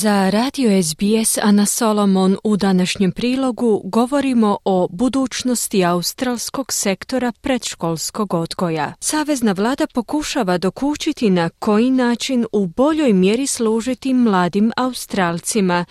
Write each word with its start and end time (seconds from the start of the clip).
Za 0.00 0.30
radio 0.30 0.82
SBS 0.82 1.38
Ana 1.42 1.66
Solomon 1.66 2.36
u 2.44 2.56
današnjem 2.56 3.12
prilogu 3.12 3.82
govorimo 3.84 4.58
o 4.64 4.88
budućnosti 4.90 5.84
australskog 5.84 6.72
sektora 6.72 7.32
predškolskog 7.40 8.34
odgoja. 8.34 8.94
Savezna 9.00 9.52
vlada 9.52 9.86
pokušava 9.86 10.58
dokučiti 10.58 11.30
na 11.30 11.48
koji 11.48 11.90
način 11.90 12.46
u 12.52 12.66
boljoj 12.66 13.12
mjeri 13.12 13.46
služiti 13.46 14.14
mladim 14.14 14.72
Australcima. 14.76 15.84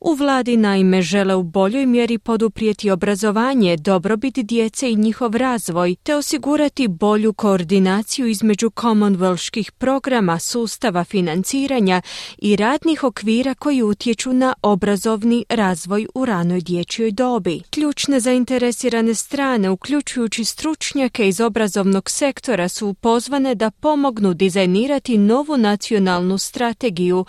U 0.00 0.14
vladi 0.14 0.56
naime 0.56 1.02
žele 1.02 1.34
u 1.34 1.42
boljoj 1.42 1.86
mjeri 1.86 2.18
poduprijeti 2.18 2.90
obrazovanje, 2.90 3.76
dobrobit 3.76 4.34
djece 4.34 4.90
i 4.90 4.96
njihov 4.96 5.36
razvoj, 5.36 5.96
te 6.02 6.14
osigurati 6.14 6.88
bolju 6.88 7.32
koordinaciju 7.32 8.26
između 8.26 8.70
Commonwealthskih 8.70 9.70
programa, 9.70 10.38
sustava 10.38 11.04
financiranja 11.04 12.02
i 12.38 12.56
radnih 12.56 13.04
okvira 13.04 13.49
koji 13.54 13.82
utječu 13.82 14.32
na 14.32 14.54
obrazovni 14.62 15.44
razvoj 15.48 16.06
u 16.14 16.24
ranoj 16.24 16.60
dječjoj 16.60 17.10
dobi. 17.10 17.62
Ključne 17.70 18.20
zainteresirane 18.20 19.14
strane, 19.14 19.70
uključujući 19.70 20.44
stručnjake 20.44 21.28
iz 21.28 21.40
obrazovnog 21.40 22.10
sektora, 22.10 22.68
su 22.68 22.94
pozvane 22.94 23.54
da 23.54 23.70
pomognu 23.70 24.34
dizajnirati 24.34 25.18
novu 25.18 25.56
nacionalnu 25.56 26.38
strategiju 26.38 27.24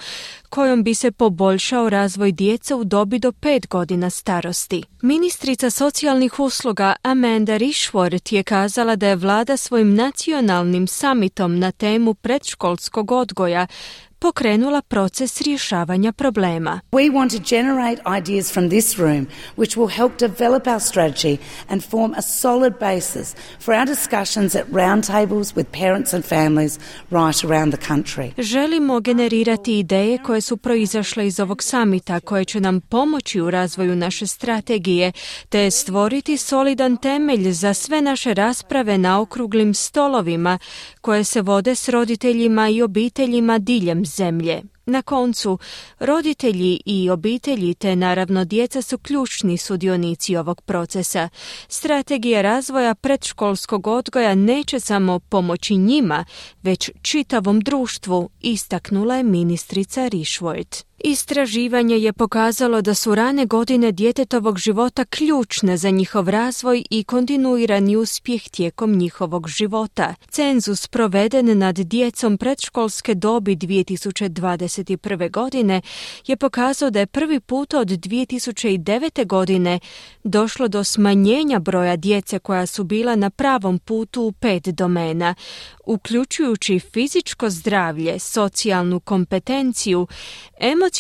kojom 0.50 0.84
bi 0.84 0.94
se 0.94 1.12
poboljšao 1.12 1.90
razvoj 1.90 2.32
djece 2.32 2.76
u 2.76 2.84
dobi 2.84 3.20
do 3.20 3.32
pet 3.32 3.68
godina 3.68 4.10
starosti. 4.10 4.84
Ministrica 5.02 5.70
socijalnih 5.70 6.40
usluga 6.40 6.96
Amanda 7.02 7.58
Rishworth 7.58 8.34
je 8.34 8.44
kazala 8.44 8.96
da 8.96 9.08
je 9.08 9.16
vlada 9.16 9.58
svojim 9.58 9.96
nacionalnim 9.96 10.88
samitom 10.88 11.60
na 11.60 11.72
temu 11.72 12.14
predškolskog 12.14 13.12
odgoja 13.12 13.68
pokrenula 14.22 14.82
proces 14.82 15.42
rješavanja 15.42 16.12
problema. 16.12 16.80
We 16.92 17.12
want 17.12 17.32
to 17.38 17.56
generate 17.56 18.02
ideas 18.20 18.54
from 18.54 18.70
this 18.70 18.98
room 18.98 19.28
which 19.58 19.78
will 19.78 19.98
help 19.98 20.12
develop 20.20 20.68
our 20.68 20.80
strategy 20.80 21.38
and 21.70 21.84
form 21.84 22.14
a 22.18 22.22
solid 22.22 22.74
basis 22.80 23.36
for 23.60 23.76
our 23.76 23.86
discussions 23.86 24.56
at 24.56 24.66
roundtables 24.72 25.56
with 25.56 25.66
parents 25.80 26.14
and 26.14 26.26
families 26.26 26.80
right 27.12 27.44
around 27.44 27.74
the 27.74 27.88
country. 27.88 28.32
Želimo 28.38 29.00
generirati 29.00 29.80
ideje 29.80 30.18
koje 30.18 30.42
su 30.42 30.58
proizašle 30.58 31.28
iz 31.28 31.40
ovog 31.40 31.64
samita 31.64 32.20
koje 32.20 32.46
će 32.46 32.60
nam 32.60 32.82
pomoći 32.82 33.42
u 33.42 33.52
razvoju 33.52 33.96
naše 33.96 34.28
strategije 34.28 35.12
te 35.50 35.72
stvoriti 35.72 36.38
solidan 36.38 36.98
temelj 36.98 37.52
za 37.52 37.74
sve 37.74 38.02
naše 38.02 38.34
rasprave 38.34 38.98
na 38.98 39.22
okruglim 39.22 39.74
stolovima 39.74 40.60
koje 41.02 41.24
se 41.24 41.42
vode 41.42 41.76
s 41.76 41.90
roditeljima 41.90 42.70
i 42.70 42.82
obiteljima 42.82 43.58
diljem 43.58 44.06
zemlje. 44.16 44.62
Na 44.86 45.02
koncu, 45.02 45.60
roditelji 46.00 46.80
i 46.86 47.10
obitelji 47.10 47.74
te 47.74 47.96
naravno 47.96 48.46
djeca 48.46 48.82
su 48.82 48.98
ključni 48.98 49.58
sudionici 49.58 50.36
ovog 50.36 50.62
procesa. 50.62 51.30
Strategija 51.68 52.42
razvoja 52.42 52.96
predškolskog 52.96 53.88
odgoja 53.88 54.36
neće 54.36 54.80
samo 54.80 55.20
pomoći 55.20 55.76
njima, 55.76 56.26
već 56.62 56.92
čitavom 57.02 57.60
društvu, 57.60 58.30
istaknula 58.42 59.16
je 59.16 59.24
ministrica 59.24 60.02
Rishworth. 60.02 60.91
Istraživanje 61.04 61.98
je 61.98 62.14
pokazalo 62.14 62.82
da 62.82 62.94
su 62.94 63.16
rane 63.16 63.46
godine 63.46 63.92
djetetovog 63.92 64.58
života 64.58 65.06
ključne 65.06 65.78
za 65.78 65.90
njihov 65.90 66.30
razvoj 66.30 66.84
i 66.90 67.04
kontinuirani 67.04 67.96
uspjeh 67.96 68.50
tijekom 68.50 68.92
njihovog 68.92 69.48
života. 69.48 70.16
Cenzus 70.30 70.88
proveden 70.88 71.58
nad 71.58 71.76
djecom 71.76 72.38
predškolske 72.38 73.16
dobi 73.16 73.56
2021. 73.56 75.32
godine 75.32 75.82
je 76.28 76.38
pokazao 76.38 76.90
da 76.90 77.00
je 77.00 77.08
prvi 77.08 77.40
put 77.40 77.74
od 77.74 77.88
2009. 77.88 79.28
godine 79.28 79.80
došlo 80.24 80.68
do 80.68 80.84
smanjenja 80.84 81.60
broja 81.60 81.96
djece 81.96 82.40
koja 82.40 82.66
su 82.66 82.84
bila 82.84 83.16
na 83.16 83.30
pravom 83.30 83.80
putu 83.80 84.22
u 84.22 84.32
pet 84.32 84.64
domena, 84.68 85.36
uključujući 85.86 86.80
fizičko 86.80 87.50
zdravlje, 87.50 88.20
socijalnu 88.20 89.00
kompetenciju, 89.00 90.08
emocionalnu 90.60 90.91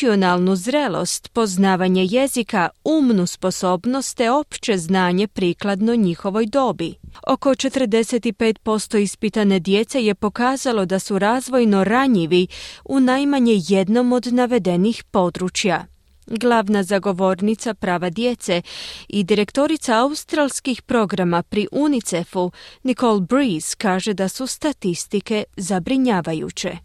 zrelost, 0.55 1.29
poznavanje 1.33 2.07
jezika, 2.09 2.69
umnu 2.83 3.27
sposobnost 3.27 4.17
te 4.17 4.31
opće 4.31 4.77
znanje 4.77 5.27
prikladno 5.27 5.95
njihovoj 5.95 6.45
dobi. 6.45 6.95
Oko 7.27 7.49
45% 7.49 8.97
ispitane 8.97 9.59
djece 9.59 10.03
je 10.05 10.15
pokazalo 10.15 10.85
da 10.85 10.99
su 10.99 11.19
razvojno 11.19 11.83
ranjivi 11.83 12.47
u 12.85 12.99
najmanje 12.99 13.61
jednom 13.67 14.13
od 14.13 14.33
navedenih 14.33 15.03
područja 15.03 15.85
glavna 16.27 16.83
zagovornica 16.83 17.73
prava 17.73 18.09
djece 18.09 18.61
i 19.07 19.23
direktorica 19.23 19.97
australskih 19.97 20.81
programa 20.81 21.43
pri 21.43 21.67
UNICEF-u 21.71 22.51
Nicole 22.83 23.21
Breeze 23.21 23.75
kaže 23.77 24.13
da 24.13 24.27
su 24.27 24.47
statistike 24.47 25.43
zabrinjavajuće. 25.57 26.77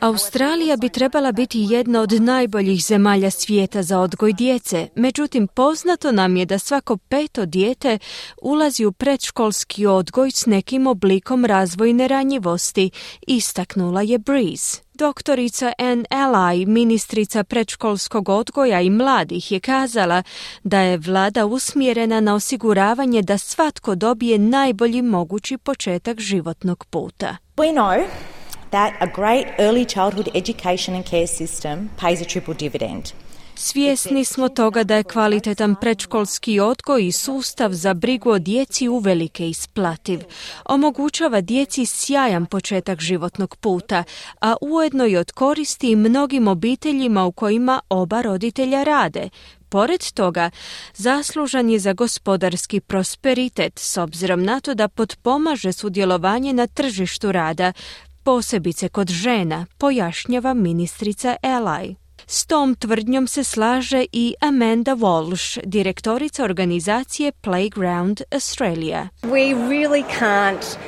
Australija 0.00 0.76
bi 0.76 0.88
trebala 0.88 1.32
biti 1.32 1.66
jedna 1.70 2.00
od 2.00 2.12
najboljih 2.12 2.84
zemalja 2.84 3.30
svijeta 3.30 3.82
za 3.82 3.98
odgoj 3.98 4.32
djece, 4.32 4.88
međutim 4.94 5.46
poznato 5.46 6.12
nam 6.12 6.36
je 6.36 6.44
da 6.44 6.58
svako 6.58 6.96
peto 6.96 7.46
dijete 7.46 7.98
ulazi 8.42 8.84
u 8.84 8.92
predškolski 8.92 9.86
odgoj 9.86 10.30
s 10.30 10.46
nekim 10.46 10.86
oblikom 10.86 11.44
razvojne 11.44 12.08
ranjivosti, 12.08 12.90
istaknula 13.26 14.02
je 14.02 14.18
Breeze. 14.18 14.91
Doktorica 15.02 15.72
Ann 15.78 16.04
Ally, 16.10 16.66
ministrica 16.66 17.44
predškolskog 17.44 18.28
odgoja 18.28 18.80
i 18.80 18.90
mladih, 18.90 19.52
je 19.52 19.60
kazala 19.60 20.22
da 20.62 20.80
je 20.80 20.98
vlada 20.98 21.46
usmjerena 21.46 22.20
na 22.20 22.34
osiguravanje 22.34 23.22
da 23.22 23.38
svatko 23.38 23.94
dobije 23.94 24.38
najbolji 24.38 25.02
mogući 25.02 25.58
početak 25.58 26.20
životnog 26.20 26.84
puta. 26.84 27.36
We 27.56 27.72
know 27.72 28.04
that 28.70 28.92
a 29.00 29.06
great 29.06 29.46
early 29.58 29.86
childhood 29.88 30.28
education 30.34 30.96
and 30.96 31.04
care 31.04 31.26
system 31.26 31.88
pays 32.00 32.20
a 32.20 32.24
triple 32.24 32.54
dividend. 32.54 33.04
Svjesni 33.54 34.24
smo 34.24 34.48
toga 34.48 34.84
da 34.84 34.96
je 34.96 35.04
kvalitetan 35.04 35.74
predškolski 35.80 36.60
odgoj 36.60 37.06
i 37.06 37.12
sustav 37.12 37.72
za 37.72 37.94
brigu 37.94 38.30
o 38.30 38.38
djeci 38.38 38.88
uvelike 38.88 39.48
isplativ. 39.48 40.20
Omogućava 40.64 41.40
djeci 41.40 41.86
sjajan 41.86 42.46
početak 42.46 43.00
životnog 43.00 43.56
puta, 43.56 44.04
a 44.40 44.54
ujedno 44.60 45.06
i 45.06 45.16
od 45.16 45.32
koristi 45.32 45.96
mnogim 45.96 46.48
obiteljima 46.48 47.24
u 47.24 47.32
kojima 47.32 47.80
oba 47.88 48.22
roditelja 48.22 48.82
rade, 48.82 49.28
Pored 49.72 50.12
toga, 50.14 50.50
zaslužan 50.94 51.70
je 51.70 51.78
za 51.78 51.92
gospodarski 51.92 52.80
prosperitet 52.80 53.78
s 53.78 53.96
obzirom 53.96 54.44
na 54.44 54.60
to 54.60 54.74
da 54.74 54.88
potpomaže 54.88 55.72
sudjelovanje 55.72 56.52
na 56.52 56.66
tržištu 56.66 57.32
rada, 57.32 57.72
posebice 58.22 58.88
kod 58.88 59.08
žena, 59.08 59.66
pojašnjava 59.78 60.54
ministrica 60.54 61.36
Eli. 61.42 62.01
S 62.34 62.46
tom 62.46 62.74
tvrdnjom 62.74 63.26
se 63.26 63.44
slaže 63.44 64.04
i 64.12 64.34
Amanda 64.40 64.94
Walsh, 64.94 65.58
direktorica 65.64 66.44
organizacije 66.44 67.32
Playground 67.32 68.22
Australia. 68.30 69.08
We 69.22 69.68
really 69.68 70.04
can't 70.18 70.78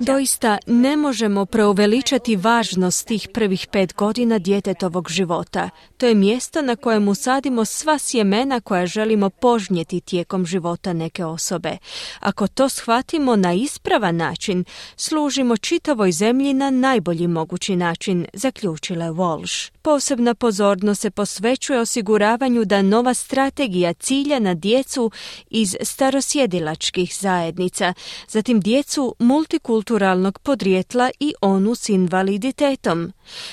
Doista 0.00 0.58
ne 0.66 0.96
možemo 0.96 1.46
preuveličati 1.46 2.36
važnost 2.36 3.06
tih 3.06 3.28
prvih 3.34 3.66
pet 3.72 3.94
godina 3.94 4.38
djetetovog 4.38 5.10
života. 5.10 5.70
To 5.96 6.06
je 6.06 6.14
mjesto 6.14 6.62
na 6.62 6.76
kojemu 6.76 7.14
sadimo 7.14 7.64
sva 7.64 7.98
sjemena 7.98 8.60
koja 8.60 8.86
želimo 8.86 9.30
požnjeti 9.30 10.00
tijekom 10.00 10.46
života 10.46 10.92
neke 10.92 11.24
osobe. 11.24 11.76
Ako 12.20 12.46
to 12.46 12.68
shvatimo 12.68 13.36
na 13.36 13.52
ispravan 13.52 14.16
način, 14.16 14.64
služimo 14.96 15.56
čitavoj 15.56 16.12
zemlji 16.12 16.54
na 16.54 16.70
najbolji 16.70 17.26
mogući 17.26 17.76
način, 17.76 18.26
zaključila 18.32 19.04
je 19.04 19.10
Walsh. 19.10 19.70
Posebna 19.82 20.34
pozornost 20.34 21.00
se 21.00 21.10
posvećuje 21.10 21.80
osiguravanju 21.80 22.64
da 22.64 22.82
nova 22.82 23.14
strategija 23.14 23.92
cilja 23.92 24.38
na 24.38 24.54
djecu 24.54 25.07
iz 25.50 25.76
starosjedilačkih 25.80 27.16
zajednica, 27.20 27.94
zatim 28.28 28.60
djecu 28.60 29.14
multikulturalnog 29.18 30.38
podrijetla 30.38 31.10
i 31.20 31.34
onu 31.40 31.74
s 31.74 31.88
invaliditetom. 31.88 33.12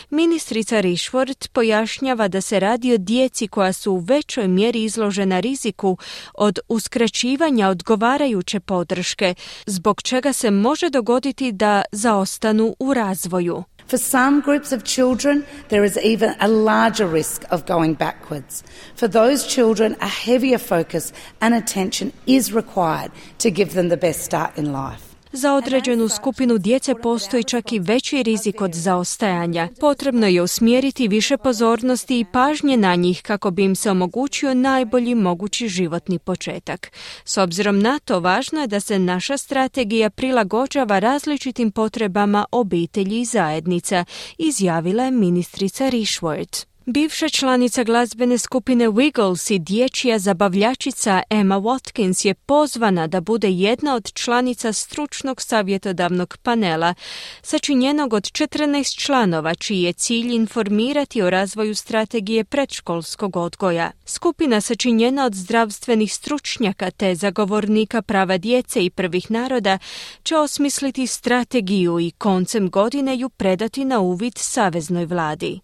Ministrica 0.10 0.76
Rishworth 0.76 1.48
pojašnjava 1.48 2.28
da 2.28 2.42
se 2.42 2.60
radi 2.60 2.94
o 2.94 2.98
djeci 2.98 3.48
koja 3.48 3.74
su 3.74 3.92
u 3.92 3.98
većoj 3.98 4.48
mjeri 4.48 4.84
izložena 4.84 5.40
riziku 5.40 5.98
od 6.34 6.60
uskraćivanja 6.68 7.70
odgovarajuće 7.70 8.60
podrške, 8.60 9.36
zbog 9.66 10.02
čega 10.02 10.34
se 10.34 10.52
može 10.52 10.90
dogoditi 10.90 11.52
da 11.52 11.82
zaostanu 11.92 12.76
u 12.80 12.94
razvoju. 12.94 13.64
For 13.88 13.98
some 13.98 14.42
groups 14.42 14.72
of 14.72 14.84
children, 14.84 15.46
there 15.70 15.84
is 15.84 15.98
even 16.00 16.36
a 16.40 16.48
larger 16.48 17.06
risk 17.08 17.44
of 17.52 17.66
going 17.66 17.94
backwards. 17.94 18.64
For 18.96 19.08
those 19.08 19.46
children, 19.46 19.96
a 20.02 20.08
heavier 20.08 20.58
focus 20.58 21.14
and 21.40 21.54
attention 21.54 22.12
is 22.26 22.52
required 22.52 23.12
to 23.40 23.52
give 23.52 23.74
them 23.74 23.90
the 23.90 23.98
best 23.98 24.22
start 24.22 24.58
in 24.58 24.72
life. 24.72 25.15
Za 25.38 25.54
određenu 25.54 26.10
skupinu 26.10 26.58
djece 26.58 26.96
postoji 27.04 27.44
čak 27.44 27.72
i 27.72 27.80
veći 27.80 28.24
rizik 28.24 28.62
od 28.62 28.74
zaostajanja. 28.74 29.70
Potrebno 29.80 30.28
je 30.28 30.42
usmjeriti 30.42 31.08
više 31.08 31.38
pozornosti 31.38 32.20
i 32.20 32.26
pažnje 32.34 32.78
na 32.78 32.96
njih 32.96 33.22
kako 33.22 33.52
bi 33.52 33.64
im 33.64 33.76
se 33.76 33.92
omogućio 33.92 34.54
najbolji 34.54 35.16
mogući 35.16 35.68
životni 35.68 36.20
početak. 36.20 36.92
S 37.26 37.38
obzirom 37.38 37.80
na 37.80 38.00
to, 38.00 38.20
važno 38.20 38.62
je 38.62 38.68
da 38.68 38.80
se 38.80 39.00
naša 39.00 39.38
strategija 39.38 40.10
prilagođava 40.10 41.00
različitim 41.00 41.72
potrebama 41.72 42.46
obitelji 42.52 43.22
i 43.22 43.26
zajednica, 43.26 44.06
izjavila 44.38 45.04
je 45.04 45.12
ministrica 45.12 45.90
Rishworth. 45.90 46.75
Bivša 46.88 47.30
članica 47.30 47.84
glazbene 47.84 48.38
skupine 48.38 48.88
Wiggles 48.88 49.54
i 49.54 49.60
dječja 49.60 50.20
zabavljačica 50.20 51.22
Emma 51.30 51.56
Watkins 51.56 52.28
je 52.28 52.34
pozvana 52.34 53.08
da 53.08 53.22
bude 53.22 53.50
jedna 53.50 53.96
od 53.96 54.14
članica 54.14 54.74
stručnog 54.74 55.42
savjetodavnog 55.42 56.38
panela, 56.38 56.94
sačinjenog 57.42 58.14
od 58.14 58.24
14 58.24 58.98
članova, 58.98 59.56
čiji 59.56 59.82
je 59.82 59.94
cilj 59.94 60.34
informirati 60.34 61.22
o 61.22 61.30
razvoju 61.30 61.76
strategije 61.76 62.44
predškolskog 62.44 63.36
odgoja. 63.36 63.92
Skupina 64.06 64.62
sačinjena 64.62 65.26
od 65.26 65.34
zdravstvenih 65.34 66.14
stručnjaka 66.14 66.92
te 66.92 67.16
zagovornika 67.16 68.02
prava 68.02 68.38
djece 68.38 68.86
i 68.86 68.90
prvih 68.90 69.32
naroda 69.32 69.78
će 70.24 70.38
osmisliti 70.38 71.08
strategiju 71.08 72.00
i 72.00 72.12
koncem 72.12 72.70
godine 72.70 73.18
ju 73.18 73.30
predati 73.30 73.86
na 73.86 74.00
uvid 74.00 74.34
saveznoj 74.38 75.06
vladi. 75.06 75.60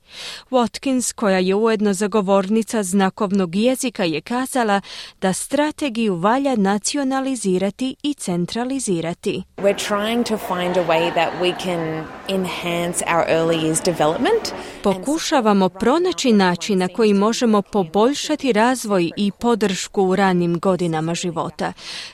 Watkins 0.49 1.10
koja 1.13 1.37
je 1.39 1.55
ujedno 1.55 1.93
zagovornica 1.93 2.83
znakovnog 2.83 3.55
jezika, 3.55 4.03
je 4.03 4.21
kazala 4.21 4.81
da 5.21 5.33
strategiju 5.33 6.15
valja 6.15 6.55
nacionalizirati 6.55 7.95
i 8.03 8.13
centralizirati. 8.13 9.43
We're 9.57 9.89
trying 9.89 10.23
to 10.23 10.37
find 10.37 10.77
a 10.77 10.85
way 10.87 11.13
that 11.13 11.29
we 11.41 11.53
can 11.63 12.03
enhance 12.29 13.05
our 13.13 13.25
early 13.27 13.61
years 13.61 13.85
development. 13.85 14.53
Pokušavamo 14.83 15.69
pronaći 15.69 16.31
način 16.31 16.77
na 16.77 16.87
koji 16.87 17.13
možemo 17.13 17.61
poboljšati 17.61 18.53
razvoj 18.53 19.11
i 19.17 19.31
podršku 19.39 20.03
u 20.03 20.15
ranim 20.15 20.59
godinama 20.59 21.15
života. 21.15 21.73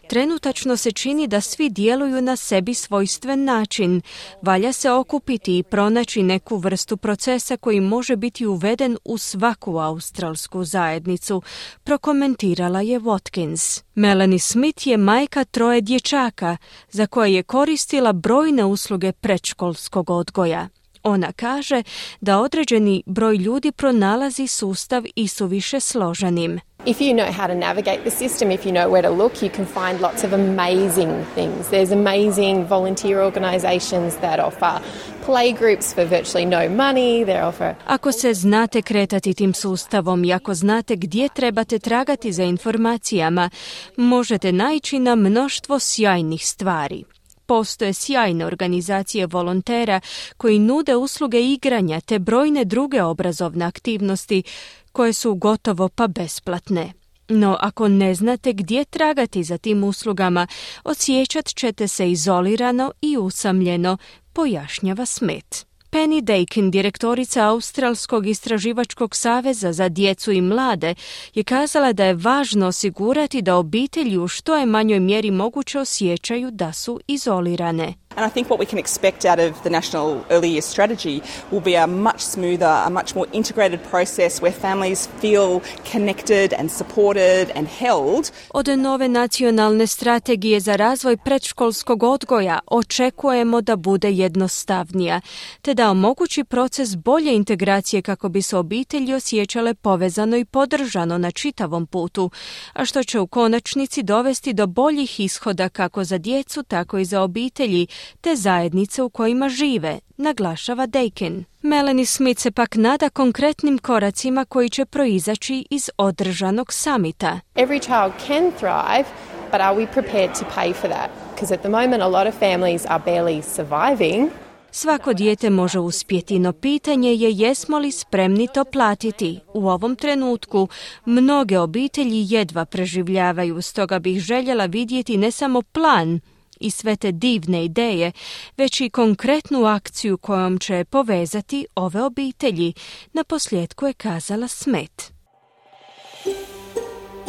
Trenutačno 0.09 0.77
se 0.77 0.91
čini 0.91 1.27
da 1.27 1.41
svi 1.41 1.69
djeluju 1.69 2.21
na 2.21 2.35
sebi 2.35 2.73
svojstven 2.73 3.43
način. 3.43 4.01
Valja 4.41 4.73
se 4.73 4.91
okupiti 4.91 5.57
i 5.57 5.63
pronaći 5.63 6.23
neku 6.23 6.57
vrstu 6.57 6.97
procesa 6.97 7.57
koji 7.57 7.79
može 7.79 8.15
biti 8.15 8.45
uveden 8.45 8.86
u 9.05 9.17
svaku 9.17 9.77
australsku 9.77 10.63
zajednicu, 10.63 11.41
prokomentirala 11.83 12.81
je 12.81 12.99
Watkins. 12.99 13.83
Melanie 13.95 14.39
Smith 14.39 14.87
je 14.87 14.97
majka 14.97 15.43
troje 15.45 15.81
dječaka, 15.81 16.57
za 16.89 17.07
koje 17.07 17.33
je 17.33 17.43
koristila 17.43 18.13
brojne 18.13 18.65
usluge 18.65 19.11
predškolskog 19.11 20.09
odgoja. 20.09 20.69
Ona 21.07 21.31
kaže 21.31 21.83
da 22.21 22.39
određeni 22.39 23.03
broj 23.05 23.35
ljudi 23.35 23.71
pronalazi 23.71 24.47
sustav 24.47 25.03
i 25.15 25.27
suviše 25.27 25.79
složenim. 25.79 26.59
If 26.85 27.01
you 27.01 27.13
know 27.13 27.31
how 27.31 27.47
to 27.47 27.53
navigate 27.53 27.99
the 28.01 28.11
system, 28.11 28.51
if 28.51 28.65
you 28.65 28.71
know 28.71 28.89
where 28.89 29.01
to 29.01 29.23
look, 29.23 29.33
you 29.41 29.49
can 29.55 29.65
find 29.65 30.01
lots 30.01 30.23
of 30.23 30.33
amazing 30.33 31.11
things. 31.35 31.67
There's 31.69 31.91
amazing 31.91 32.67
volunteer 32.69 33.21
organizations 33.21 34.15
that 34.15 34.39
offer 34.39 34.81
play 35.25 35.51
groups 35.51 35.93
for 35.93 36.05
virtually 36.05 36.45
no 36.45 36.69
money. 36.69 37.25
They 37.25 37.47
offer... 37.47 37.75
Ako 37.85 38.11
se 38.11 38.33
znate 38.33 38.81
kretati 38.81 39.33
tim 39.33 39.53
sustavom 39.53 40.23
i 40.23 40.33
ako 40.33 40.53
znate 40.53 40.95
gdje 40.95 41.29
trebate 41.29 41.79
tragati 41.79 42.31
za 42.31 42.43
informacijama, 42.43 43.49
možete 43.97 44.51
naići 44.51 44.99
na 44.99 45.15
mnoštvo 45.15 45.79
sjajnih 45.79 46.47
stvari. 46.47 47.03
Postoje 47.47 47.93
sjajne 47.93 48.45
organizacije 48.45 49.27
volontera 49.27 50.01
koji 50.37 50.59
nude 50.59 50.95
usluge 50.95 51.41
igranja 51.41 52.01
te 52.01 52.19
brojne 52.19 52.65
druge 52.65 53.03
obrazovne 53.03 53.65
aktivnosti 53.65 54.43
koje 54.91 55.13
su 55.13 55.35
gotovo 55.35 55.89
pa 55.89 56.07
besplatne. 56.07 56.93
No 57.29 57.57
ako 57.59 57.87
ne 57.87 58.15
znate 58.15 58.53
gdje 58.53 58.85
tragati 58.85 59.43
za 59.43 59.57
tim 59.57 59.83
uslugama, 59.83 60.47
osjećat 60.83 61.45
ćete 61.45 61.87
se 61.87 62.11
izolirano 62.11 62.91
i 63.01 63.17
usamljeno, 63.17 63.97
pojašnjava 64.33 65.05
Smet. 65.05 65.67
Penny 65.89 66.21
Dakin, 66.21 66.71
direktorica 66.71 67.45
Australskog 67.45 68.27
istraživačkog 68.27 69.15
saveza 69.15 69.73
za 69.73 69.89
djecu 69.89 70.31
i 70.31 70.41
mlade, 70.41 70.95
je 71.33 71.43
kazala 71.43 71.93
da 71.93 72.05
je 72.05 72.13
važno 72.13 72.67
osigurati 72.67 73.41
da 73.41 73.55
obitelji 73.55 74.17
u 74.17 74.27
što 74.27 74.55
je 74.55 74.65
manjoj 74.65 74.99
mjeri 74.99 75.31
moguće 75.31 75.79
osjećaju 75.79 76.51
da 76.51 76.73
su 76.73 76.99
izolirane. 77.07 77.93
And 78.17 78.25
I 78.25 78.29
think 78.29 78.49
what 78.49 78.59
we 78.59 78.65
can 78.65 78.79
expect 78.79 79.25
out 79.25 79.39
of 79.39 79.63
the 79.63 79.69
National 79.69 80.25
Early 80.31 80.49
Years 80.49 80.65
Strategy 80.65 81.21
will 81.51 81.63
be 81.63 81.75
a 81.75 81.87
much 81.87 82.19
smoother, 82.19 82.83
a 82.85 82.89
much 82.89 83.15
more 83.15 83.27
integrated 83.31 83.79
process 83.91 84.41
where 84.41 84.51
families 84.51 85.09
feel 85.21 85.61
connected 85.91 86.53
and 86.53 86.71
supported 86.71 87.51
and 87.55 87.67
held. 87.67 88.31
Od 88.49 88.67
nove 88.67 89.07
nacionalne 89.07 89.87
strategije 89.87 90.59
za 90.59 90.75
razvoj 90.75 91.17
predškolskog 91.17 92.03
odgoja 92.03 92.59
očekujemo 92.67 93.61
da 93.61 93.75
bude 93.75 94.11
jednostavnija, 94.11 95.21
te 95.61 95.73
da 95.73 95.91
omogući 95.91 96.43
proces 96.43 96.95
bolje 96.95 97.35
integracije 97.35 98.01
kako 98.01 98.29
bi 98.29 98.41
se 98.41 98.57
obitelji 98.57 99.13
osjećale 99.13 99.73
povezano 99.73 100.37
i 100.37 100.45
podržano 100.45 101.17
na 101.17 101.31
čitavom 101.31 101.87
putu, 101.87 102.31
a 102.73 102.85
što 102.85 103.03
će 103.03 103.19
u 103.19 103.27
konačnici 103.27 104.03
dovesti 104.03 104.53
do 104.53 104.67
boljih 104.67 105.19
ishoda 105.19 105.69
kako 105.69 106.03
za 106.03 106.17
djecu, 106.17 106.63
tako 106.63 106.97
i 106.97 107.05
za 107.05 107.21
obitelji, 107.21 107.87
te 108.21 108.35
zajednice 108.35 109.03
u 109.03 109.09
kojima 109.09 109.49
žive, 109.49 109.99
naglašava 110.17 110.85
Dakin. 110.85 111.45
Melanie 111.61 112.05
Smith 112.05 112.41
se 112.41 112.51
pak 112.51 112.75
nada 112.75 113.09
konkretnim 113.09 113.77
koracima 113.77 114.45
koji 114.45 114.69
će 114.69 114.85
proizaći 114.85 115.65
iz 115.69 115.89
održanog 115.97 116.73
samita. 116.73 117.39
Every 117.55 117.81
child 117.81 118.11
can 118.27 118.51
thrive, 118.51 119.05
but 119.51 119.61
are 119.61 119.75
we 119.75 119.87
prepared 119.93 120.39
to 120.39 120.45
pay 120.55 120.73
for 120.73 120.89
that? 120.89 121.09
Because 121.33 121.53
at 121.53 121.61
the 121.61 121.69
moment 121.69 122.03
a 122.03 122.07
lot 122.07 122.27
of 122.27 122.39
families 122.39 122.85
are 122.85 123.03
barely 123.05 123.41
surviving. 123.41 124.29
Svako 124.71 125.13
dijete 125.13 125.49
može 125.49 125.79
uspjeti, 125.79 126.39
no 126.39 126.53
pitanje 126.53 127.13
je 127.13 127.31
jesmo 127.31 127.79
li 127.79 127.91
spremni 127.91 128.47
to 128.53 128.65
platiti. 128.65 129.39
U 129.53 129.69
ovom 129.69 129.95
trenutku 129.95 130.67
mnoge 131.05 131.59
obitelji 131.59 132.25
jedva 132.29 132.65
preživljavaju, 132.65 133.61
stoga 133.61 133.99
bih 133.99 134.19
željela 134.19 134.65
vidjeti 134.65 135.17
ne 135.17 135.31
samo 135.31 135.61
plan, 135.61 136.19
i 136.59 136.71
sve 136.71 136.95
te 136.95 137.11
divne 137.11 137.65
ideje, 137.65 138.11
već 138.57 138.81
i 138.81 138.89
konkretnu 138.89 139.65
akciju 139.65 140.17
kojom 140.17 140.59
će 140.59 140.85
povezati 140.89 141.65
ove 141.75 142.03
obitelji, 142.03 142.73
na 143.13 143.23
posljedku 143.23 143.87
je 143.87 143.93
kazala 143.93 144.47
Smet. 144.47 145.17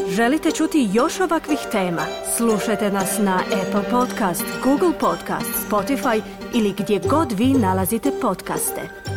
Želite 0.09 0.51
čuti 0.51 0.89
još 0.93 1.21
ovakvih 1.21 1.59
tema? 1.73 2.07
Slušajte 2.37 2.91
nas 2.91 3.19
na 3.19 3.43
Apple 3.63 3.91
Podcast, 3.91 4.45
Google 4.65 4.99
Podcast, 5.01 5.51
Spotify 5.71 6.23
ili 6.55 6.75
gdje 6.79 6.99
god 6.99 7.33
vi 7.33 7.47
nalazite 7.47 8.11
podcaste. 8.21 9.08